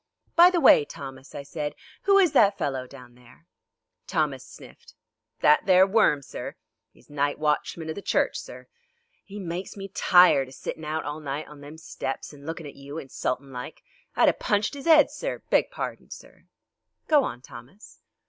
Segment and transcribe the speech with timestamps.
[0.35, 3.45] "By the way, Thomas," I said, "who is that fellow down there?"
[4.07, 4.95] Thomas sniffed.
[5.41, 6.55] "That there worm, sir?
[6.97, 8.65] 'Es night watchman of the church, sir.
[9.29, 12.73] 'E maikes me tired a sittin' out all night on them steps and lookin' at
[12.73, 13.83] you insultin' like.
[14.15, 16.45] I'd a punched 'is 'ed, sir beg pardon, sir"
[17.07, 17.99] "Go on, Thomas."